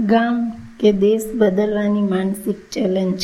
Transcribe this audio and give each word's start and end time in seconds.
ગામ 0.00 0.52
કે 0.80 0.92
દેશ 0.92 1.22
બદલવાની 1.34 2.02
માનસિક 2.02 2.70
ચેલેન્જ 2.72 3.18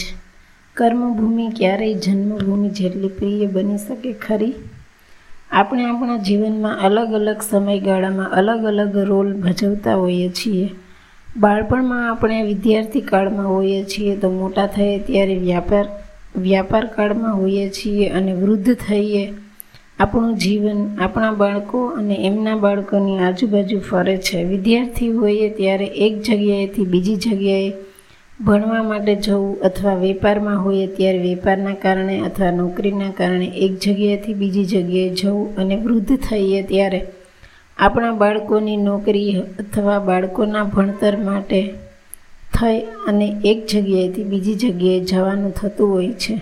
કર્મભૂમિ 0.76 1.48
ક્યારેય 1.48 1.94
જન્મભૂમિ 1.94 2.68
જેટલી 2.68 3.08
પ્રિય 3.08 3.46
બની 3.46 3.78
શકે 3.78 4.12
ખરી? 4.12 4.54
આપણે 5.50 5.84
આપણા 5.84 6.16
જીવનમાં 6.16 6.80
અલગ 6.80 7.12
અલગ 7.12 7.42
સમયગાળામાં 7.50 8.30
અલગ 8.30 8.64
અલગ 8.64 8.96
રોલ 8.96 9.32
ભજવતા 9.32 9.94
હોઈએ 9.94 10.28
છીએ. 10.28 10.70
બાળપણમાં 11.36 12.10
આપણે 12.10 12.42
વિદ્યાર્થી 12.42 13.00
કાળમાં 13.00 13.48
હોઈએ 13.48 13.84
છીએ 13.84 14.16
તો 14.16 14.30
મોટા 14.30 14.66
થઈએ 14.66 14.98
ત્યારે 14.98 15.36
વ્યાપાર 15.36 15.86
વ્યાપાર 16.36 16.86
કાળમાં 16.86 17.36
હોઈએ 17.36 17.68
છીએ 17.68 18.08
અને 18.08 18.32
વૃદ્ધ 18.32 18.74
થઈએ 18.74 19.32
આપણું 20.02 20.36
જીવન, 20.36 20.78
આપણા 21.00 21.32
બાળકો 21.32 21.80
અને 21.88 22.16
એમના 22.26 22.56
બાળકોની 22.56 23.18
આજુબાજુ 23.18 23.78
ફરે 23.80 24.16
છે. 24.16 24.44
વિદ્યાર્થી 24.44 25.10
હોઈએ 25.10 25.48
ત્યારે 25.48 25.86
એક 26.06 26.14
જગ્યાએથી 26.22 26.84
બીજી 26.84 27.16
જગ્યાએ 27.16 27.72
ભણવા 28.44 28.82
માટે 28.82 29.14
જવું 29.14 29.60
અથવા 29.60 29.94
વેપારમાં 29.94 30.64
હોઈએ 30.64 30.86
ત્યારે 30.86 31.18
વેપારના 31.18 31.74
કારણે 31.74 32.16
અથવા 32.20 32.50
નોકરીના 32.50 33.10
કારણે 33.10 33.48
એક 33.56 33.78
જગ્યાએથી 33.78 34.34
બીજી 34.34 34.64
જગ્યાએ 34.64 35.14
જવું 35.14 35.56
અને 35.56 35.76
વૃદ્ધ 35.76 36.18
થઈએ 36.28 36.62
ત્યારે 36.62 37.00
આપણા 37.78 38.12
બાળકોની 38.12 38.76
નોકરી 38.76 39.38
અથવા 39.58 40.00
બાળકોના 40.00 40.64
ભણતર 40.64 41.16
માટે 41.16 41.62
થઈ 42.58 42.78
અને 43.08 43.26
એક 43.44 43.66
જગ્યાએથી 43.66 44.24
બીજી 44.24 44.54
જગ્યાએ 44.54 45.00
જવાનું 45.00 45.52
થતું 45.52 45.90
હોય 45.90 46.12
છે. 46.12 46.40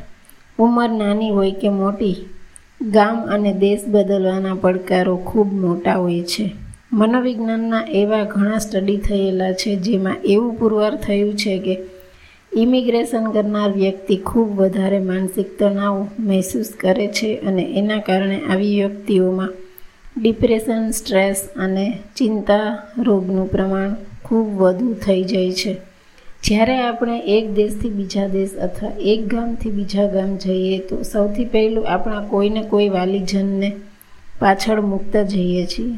ઉંમર 0.59 0.91
નાની 0.91 1.31
હોય 1.31 1.51
કે 1.53 1.69
મોટી 1.69 2.19
ગામ 2.81 3.17
અને 3.17 3.53
દેશ 3.53 3.81
બદલવાના 3.89 4.55
પડકારો 4.55 5.17
ખૂબ 5.17 5.53
મોટા 5.53 5.95
હોય 5.95 6.23
છે. 6.23 6.51
મનોવિજ્ઞાનના 6.93 7.83
એવા 7.91 8.25
ઘણા 8.25 8.59
સ્ટડી 8.59 8.97
થયેલા 8.97 9.53
છે 9.53 9.77
જેમાં 9.77 10.17
એવું 10.25 10.59
પુરવાર 10.59 10.97
થયું 10.97 11.37
છે 11.37 11.59
કે 11.59 11.79
ઇમિગ્રેશન 12.57 13.31
કરનાર 13.31 13.73
વ્યક્તિ 13.73 14.17
ખૂબ 14.17 14.61
વધારે 14.61 14.99
માનસિક 14.99 15.59
તણાવ 15.59 16.09
મહેસૂસ 16.19 16.69
કરે 16.81 17.07
છે 17.09 17.37
અને 17.37 17.63
એના 17.63 17.99
કારણે 17.99 18.41
આવી 18.51 18.81
વ્યક્તિઓમાં 18.81 19.49
ડિપ્રેશન, 20.23 20.91
સ્ટ્રેસ 20.91 21.49
અને 21.57 21.99
ચિંતા 22.17 22.79
રોગનું 22.99 23.51
પ્રમાણ 23.51 23.95
ખૂબ 24.25 24.63
વધુ 24.63 24.95
થઈ 24.95 25.25
જાય 25.25 25.53
છે. 25.53 25.90
જ્યારે 26.45 26.77
આપણે 26.83 27.17
એક 27.37 27.49
દેશથી 27.55 27.89
બીજા 27.89 28.27
દેશ 28.27 28.53
અથવા 28.67 28.93
એક 29.13 29.25
ગામથી 29.29 29.71
બીજા 29.71 30.07
ગામ 30.07 30.31
જઈએ 30.37 30.79
તો 30.79 31.03
સૌથી 31.03 31.45
પહેલું 31.45 31.89
આપણા 31.89 32.21
કોઈને 32.21 32.63
કોઈ 32.63 32.89
વાલીજનને 32.89 33.69
પાછળ 34.41 34.81
મૂકતા 34.81 35.23
જઈએ 35.23 35.65
છીએ. 35.67 35.97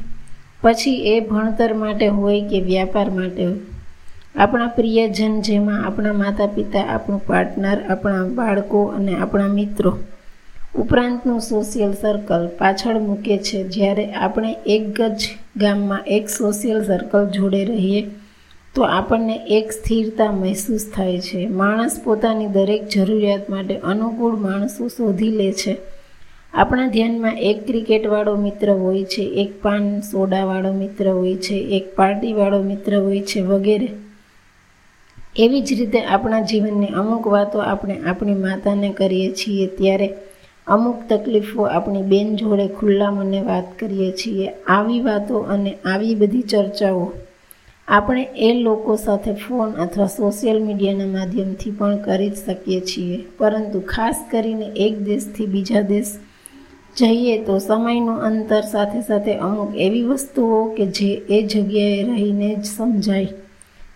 પછી 0.63 0.95
એ 1.13 1.20
ભણતર 1.20 1.75
માટે 1.75 2.09
હોય 2.09 2.41
કે 2.41 2.61
વ્યાપાર 2.61 3.11
માટે 3.11 3.45
હોય. 3.45 3.61
આપણા 4.37 4.67
પ્રિયજન 4.67 5.37
જેમાં 5.41 5.85
આપણા 5.85 6.13
માતા 6.13 6.47
પિતા 6.47 6.83
આપણું 6.87 7.23
પાર્ટનર, 7.27 7.79
આપણા 7.89 8.25
બાળકો 8.25 8.83
અને 8.87 9.15
આપણા 9.15 9.48
મિત્રો 9.48 9.93
ઉપરાંતનું 10.75 11.41
સોશિયલ 11.41 11.93
સર્કલ 11.93 12.48
પાછળ 12.59 12.98
મૂકે 13.01 13.39
છે. 13.39 13.63
જ્યારે 13.69 14.05
આપણે 14.13 14.53
એક 14.67 15.01
જ 15.01 15.23
ગામમાં 15.57 16.03
એક 16.07 16.29
સોશિયલ 16.29 16.85
સર્કલ 16.85 17.27
જોડે 17.27 17.65
રહીએ 17.65 18.03
તો 18.75 18.83
આપણને 18.83 19.37
એક 19.47 19.73
સ્થિરતા 19.73 20.33
મહેસૂસ 20.33 20.91
થાય 20.95 21.20
છે. 21.20 21.47
માણસ 21.47 22.01
પોતાની 22.05 22.47
દરેક 22.47 22.89
જરૂરિયાત 22.89 23.51
માટે 23.51 23.77
અનુકૂળ 23.77 24.37
માણસો 24.37 24.89
શોધી 24.89 25.31
લે 25.31 25.53
છે. 25.53 25.77
આપણા 26.55 26.89
ધ્યાનમાં 26.89 27.39
એક 27.39 27.67
ક્રિકેટવાળો 27.67 28.37
મિત્ર 28.37 28.70
હોય 28.70 29.05
છે, 29.05 29.23
એક 29.23 29.62
પાન 29.62 30.01
સોડાવાળો 30.01 30.73
મિત્ર 30.73 31.09
હોય 31.09 31.34
છે, 31.34 31.55
એક 31.55 31.97
પાર્ટીવાળો 31.97 32.62
મિત્ર 32.62 32.98
હોય 32.98 33.20
છે 33.20 33.41
વગેરે. 33.41 33.89
એવી 35.36 35.61
જ 35.61 35.73
રીતે 35.73 36.01
આપણા 36.01 36.41
જીવનની 36.41 36.86
અમુક 36.86 37.27
વાતો 37.27 37.59
આપણે 37.59 38.01
આપણી 38.07 38.34
માતાને 38.34 38.92
કરીએ 38.92 39.33
છીએ, 39.33 39.67
ત્યારે 39.67 40.14
અમુક 40.67 40.96
તકલીફો 41.08 41.63
આપણી 41.63 42.02
બેન 42.02 42.36
જોડે 42.36 42.69
ખુલ્લા 42.69 43.11
મને 43.11 43.41
વાત 43.41 43.64
કરીએ 43.79 44.13
છીએ. 44.13 44.52
આવી 44.67 45.01
વાતો 45.01 45.39
અને 45.39 45.77
આવી 45.85 46.14
બધી 46.14 46.42
ચર્ચાઓ 46.42 47.13
આપણે 47.89 48.29
એ 48.37 48.63
લોકો 48.63 48.97
સાથે 48.97 49.33
ફોન 49.33 49.73
અથવા 49.73 50.07
સોશિયલ 50.07 50.61
મીડિયાના 50.63 51.07
માધ્યમથી 51.07 51.70
પણ 51.70 51.97
કરી 51.97 52.29
જ 52.29 52.35
શકીએ 52.35 52.81
છીએ. 52.81 53.25
પરંતુ 53.39 53.81
ખાસ 53.81 54.17
કરીને 54.31 54.67
એક 54.77 54.98
દેશથી 54.98 55.47
બીજા 55.47 55.81
દેશ 55.81 56.13
જઈએ 56.97 57.39
તો 57.45 57.59
સમયનું 57.59 58.23
અંતર 58.23 58.61
સાથે 58.61 59.01
સાથે 59.01 59.35
અમુક 59.35 59.77
એવી 59.77 60.03
વસ્તુઓ 60.03 60.65
કે 60.65 60.87
જે 60.87 61.11
એ 61.29 61.43
જગ્યાએ 61.43 62.03
રહીને 62.03 62.55
જ 62.55 62.65
સમજાય. 62.65 63.27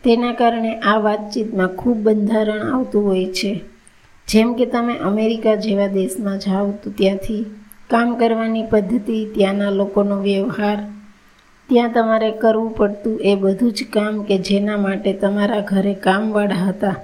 તેના 0.04 0.32
કારણે 0.32 0.74
આ 0.74 0.98
વાતચીતમાં 0.98 1.68
ખૂબ 1.68 1.96
બંધારણ 1.96 2.74
આવતું 2.74 3.04
હોય 3.04 3.26
છે. 3.26 3.60
જેમ 4.28 4.54
કે 4.54 4.66
તમે 4.66 4.96
અમેરિકા 4.98 5.54
જેવા 5.54 5.86
દેશમાં 5.86 6.38
જાઓ 6.38 6.70
તો 6.70 6.90
ત્યાંથી 6.90 7.44
કામ 7.90 8.14
કરવાની 8.14 8.62
પદ્ધતિ, 8.62 9.24
ત્યાંના 9.34 9.70
લોકોનો 9.70 10.16
વ્યવહાર 10.20 10.78
ત્યાં 11.68 11.92
તમારે 11.92 12.30
કરવું 12.32 12.74
પડતું 12.74 13.14
એ 13.20 13.34
બધું 13.34 13.72
જ 13.72 13.84
કામ 13.92 14.18
કે 14.22 14.36
જેના 14.38 14.76
માટે 14.76 15.12
તમારા 15.12 15.60
ઘરે 15.60 15.94
કામવાળા 15.94 16.64
હતા. 16.64 16.96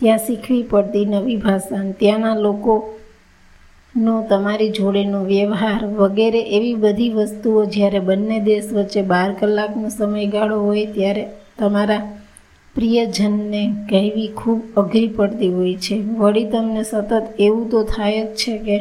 ત્યાં 0.00 0.18
શીખવી 0.18 0.62
પડતી 0.62 1.04
નવી 1.04 1.36
ભાષા 1.36 1.82
ત્યાંના 1.98 2.34
લોકોનો 2.34 4.16
તમારી 4.30 4.70
જોડેનો 4.70 5.20
વ્યવહાર 5.24 5.82
વગેરે 5.86 6.42
એવી 6.56 6.74
બધી 6.74 7.10
વસ્તુઓ 7.10 7.64
જ્યારે 7.66 8.00
બંને 8.00 8.38
દેશ 8.40 8.68
વચ્ચે 8.72 9.02
બાર 9.02 9.30
કલાકનો 9.34 9.88
સમયગાળો 9.88 10.58
હોય 10.60 10.86
ત્યારે 10.86 11.24
તમારા 11.58 12.02
પ્રિયજનને 12.76 13.62
કહેવી 13.90 14.30
ખૂબ 14.36 14.60
અઘરી 14.76 15.08
પડતી 15.08 15.48
હોય 15.48 15.76
છે. 15.76 15.96
વળી 16.18 16.44
તમને 16.44 16.82
સતત 16.82 17.22
એવું 17.38 17.64
તો 17.70 17.82
થાય 17.84 18.22
જ 18.24 18.34
છે 18.34 18.58
કે 18.58 18.76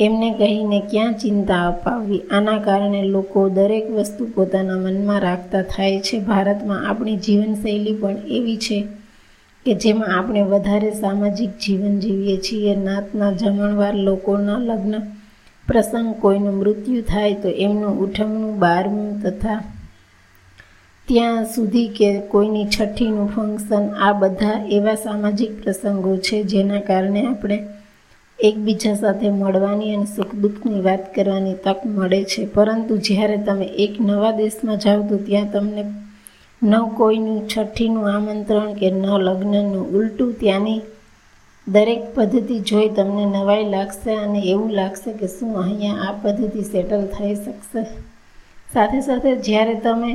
એમને 0.00 0.30
કહીને 0.30 0.80
ક્યાં 0.80 1.14
ચિંતા 1.14 1.68
અપાવવી? 1.68 2.20
આના 2.20 2.58
કારણે 2.58 3.02
લોકો 3.02 3.48
દરેક 3.48 3.90
વસ્તુ 3.90 4.26
પોતાના 4.26 4.76
મનમાં 4.76 5.20
રાખતા 5.20 5.62
થાય 5.62 6.00
છે. 6.00 6.20
ભારતમાં 6.20 6.86
આપણી 6.88 7.16
જીવનશૈલી 7.16 7.92
પણ 7.92 8.10
એવી 8.10 8.56
છે 8.56 8.86
કે 9.66 9.74
જેમાં 9.74 10.18
આપણે 10.18 10.42
વધારે 10.42 10.90
સામાજિક 10.90 11.50
જીવન 11.66 11.98
જીવીએ 12.00 12.36
છીએ. 12.36 12.74
નાતના 12.74 13.32
જમણવાર 13.32 13.94
લોકોના 13.94 14.58
લગ્ન 14.58 14.94
પ્રસંગ 15.68 16.14
કોઈનું 16.14 16.54
મૃત્યુ 16.54 17.02
થાય 17.02 17.34
તો 17.34 17.48
એમનું 17.48 17.98
ઉઠમણું, 17.98 18.58
બારમું 18.58 19.22
તથા 19.22 19.62
ત્યાં 21.08 21.44
સુધી 21.44 21.88
કે 21.88 22.20
કોઈની 22.20 22.66
છઠ્ઠીનું 22.66 23.28
ફંક્શન 23.28 23.84
આ 24.00 24.12
બધા 24.12 24.64
એવા 24.70 24.94
સામાજિક 24.94 25.62
પ્રસંગો 25.62 26.16
છે 26.16 26.42
જેના 26.42 26.80
કારણે 26.80 27.26
આપણે 27.26 27.58
એકબીજા 28.48 28.94
સાથે 28.94 29.30
મળવાની 29.32 29.94
અને 29.94 30.06
સુખ 30.06 30.34
દુઃખની 30.42 30.80
વાત 30.80 31.02
કરવાની 31.14 31.56
તક 31.64 31.80
મળે 31.96 32.20
છે. 32.24 32.42
પરંતુ 32.54 32.94
જ્યારે 33.06 33.38
તમે 33.46 33.66
એક 33.84 33.94
નવા 34.00 34.32
દેશમાં 34.32 34.78
જાઓ 34.78 35.02
તો 35.10 35.16
ત્યાં 35.26 35.50
તમને 35.54 35.84
ન 36.62 36.72
કોઈનું 36.98 37.42
છઠ્ઠીનું 37.48 38.08
આમંત્રણ 38.12 38.72
કે 38.74 38.88
ન 38.92 39.04
લગ્નનું 39.26 39.84
ઉલટું 39.98 40.32
ત્યાંની 40.40 40.80
દરેક 41.66 42.02
પદ્ધતિ 42.14 42.56
જોઈ 42.60 42.90
તમને 42.96 43.24
નવાઈ 43.34 43.66
લાગશે 43.70 44.10
અને 44.16 44.40
એવું 44.52 44.72
લાગશે 44.72 45.10
કે 45.12 45.26
શું 45.26 45.52
અહીંયા 45.62 46.08
આ 46.08 46.18
પદ્ધતિ 46.22 46.62
સેટલ 46.62 47.04
થઈ 47.14 47.34
શકશે. 47.34 47.82
સાથે 48.68 49.00
સાથે 49.00 49.30
જ્યારે 49.46 49.76
તમે 49.84 50.12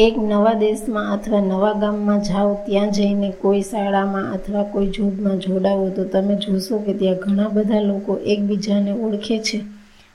એક 0.00 0.14
નવા 0.22 0.54
દેશમાં 0.54 1.12
અથવા 1.12 1.40
નવા 1.40 1.72
ગામમાં 1.74 2.22
જાઓ, 2.22 2.52
ત્યાં 2.66 2.90
જઈને 2.90 3.28
કોઈ 3.32 3.62
શાળામાં 3.62 4.32
અથવા 4.32 4.64
કોઈ 4.64 4.86
જોબમાં 4.88 5.38
જોડાવો, 5.38 5.90
તો 5.90 6.04
તમે 6.04 6.34
જોશો 6.36 6.78
કે 6.78 6.92
ત્યાં 6.94 7.14
ઘણા 7.16 7.48
બધા 7.48 7.80
લોકો 7.80 8.12
એકબીજાને 8.26 8.92
ઓળખે 9.04 9.38
છે. 9.38 9.58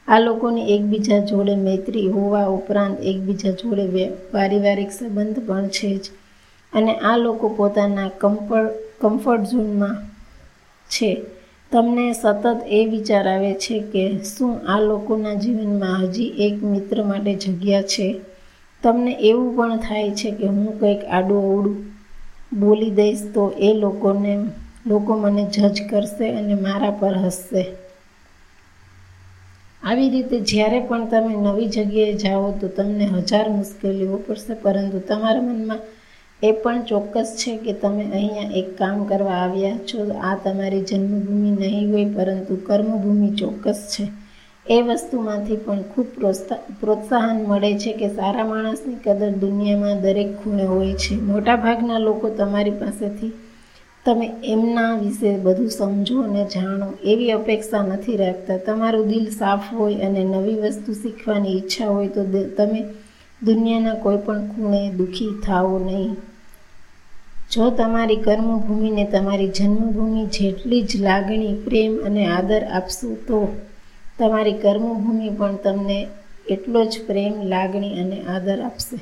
આ 0.07 0.19
લોકોની 0.19 0.71
એકબીજા 0.71 1.19
જોડે 1.19 1.55
મૈત્રી 1.55 2.07
હોવા 2.07 2.47
ઉપરાંત 2.47 2.97
એકબીજા 3.03 3.51
જોડે 3.51 4.03
પારિવારિક 4.31 4.91
સંબંધ 4.91 5.39
પણ 5.39 5.67
છે 5.69 5.89
જ. 5.95 6.05
અને 6.73 6.93
આ 7.01 7.17
લોકો 7.17 7.49
પોતાના 7.49 8.09
કમ્ફર્ટ 8.17 8.71
કમ્ફર્ટ 9.01 9.43
ઝોનમાં 9.49 9.97
છે. 10.89 11.11
તમને 11.71 12.13
સતત 12.13 12.43
એ 12.69 12.85
વિચાર 12.85 13.27
આવે 13.27 13.53
છે 13.53 13.79
કે 13.91 14.03
શું 14.23 14.53
આ 14.67 14.79
લોકોના 14.79 15.35
જીવનમાં 15.35 16.01
હજી 16.03 16.31
એક 16.39 16.55
મિત્ર 16.63 16.97
માટે 17.03 17.33
જગ્યા 17.35 17.81
છે? 17.83 18.07
તમને 18.85 19.13
એવું 19.29 19.55
પણ 19.57 19.77
થાય 19.77 20.11
છે 20.11 20.31
કે 20.31 20.47
હું 20.47 20.79
કંઈક 20.79 21.03
આડું 21.05 21.45
અવડું 21.51 21.77
બોલી 22.59 22.89
દઈશ, 22.89 23.23
તો 23.33 23.43
એ 23.59 23.73
લોકોને, 23.73 24.33
લોકો 24.87 25.15
મને 25.15 25.43
જજ 25.45 25.87
કરશે 25.89 26.27
અને 26.29 26.55
મારા 26.55 26.91
પર 26.91 27.17
હસશે. 27.17 27.63
આવી 29.83 30.09
રીતે 30.09 30.37
જ્યારે 30.39 30.79
પણ 30.79 31.05
તમે 31.05 31.33
નવી 31.35 31.67
જગ્યાએ 31.67 32.13
જાઓ, 32.13 32.51
તો 32.51 32.67
તમને 32.67 33.05
હજાર 33.05 33.49
મુશ્કેલીઓ 33.49 34.17
પડશે 34.27 34.53
પરંતુ 34.53 34.99
તમારા 34.99 35.41
મનમાં 35.41 35.79
એ 36.43 36.51
પણ 36.51 36.81
ચોક્કસ 36.81 37.29
છે 37.37 37.57
કે 37.57 37.73
તમે 37.73 38.05
અહીંયા 38.11 38.51
એક 38.51 38.77
કામ 38.77 39.05
કરવા 39.05 39.39
આવ્યા 39.39 39.77
છો. 39.87 40.05
આ 40.21 40.35
તમારી 40.35 40.81
જન્મભૂમિ 40.81 41.51
નહીં 41.51 41.91
હોય, 41.91 42.05
પરંતુ 42.05 42.55
કર્મભૂમિ 42.67 43.29
ચોક્કસ 43.35 43.81
છે. 43.93 44.05
એ 44.67 44.81
વસ્તુમાંથી 44.81 45.55
પણ 45.55 45.81
ખૂબ 45.81 46.07
પ્રોત્સાહન 46.79 47.43
મળે 47.43 47.71
છે 47.77 47.91
કે 47.93 48.07
સારા 48.09 48.45
માણસની 48.45 48.95
કદર 48.95 49.31
દુનિયામાં 49.31 50.01
દરેક 50.01 50.29
ખૂણે 50.43 50.63
હોય 50.63 50.93
છે. 50.93 51.15
મોટાભાગના 51.21 51.99
લોકો 51.99 52.29
તમારી 52.29 52.71
પાસેથી 52.71 53.31
તમે 54.05 54.27
એમના 54.43 54.93
વિશે 54.95 55.37
બધું 55.37 55.69
સમજો 55.69 56.21
અને 56.21 56.45
જાણો 56.45 56.87
એવી 57.03 57.31
અપેક્ષા 57.31 57.81
નથી 57.81 58.17
રાખતા. 58.17 58.57
તમારું 58.57 59.07
દિલ 59.07 59.27
સાફ 59.29 59.73
હોય 59.73 59.95
અને 60.01 60.23
નવી 60.23 60.55
વસ્તુ 60.55 60.93
શીખવાની 60.93 61.57
ઈચ્છા 61.57 61.87
હોય 61.87 62.07
તો 62.07 62.23
તમે 62.57 62.81
દુનિયાના 63.41 63.93
કોઈ 63.93 64.17
પણ 64.17 64.47
ખૂણે 64.47 64.81
દુઃખી 64.91 65.29
થાઓ 65.45 65.79
નહીં. 65.79 66.15
જો 67.51 67.69
તમારી 67.69 68.15
કર્મભૂમિને 68.15 69.05
તમારી 69.05 69.47
જન્મભૂમિ 69.47 70.25
જેટલી 70.25 70.81
જ 70.81 71.01
લાગણી, 71.01 71.55
પ્રેમ 71.65 71.93
અને 72.05 72.25
આદર 72.27 72.63
આપશો 72.63 73.15
તો 73.27 73.39
તમારી 74.19 74.53
કર્મભૂમિ 74.53 75.29
પણ 75.29 75.57
તમને 75.57 75.97
એટલો 76.49 76.81
જ 76.85 76.93
પ્રેમ 77.07 77.35
લાગણી 77.47 77.99
અને 77.99 78.17
આદર 78.27 78.59
આપશે. 78.61 78.97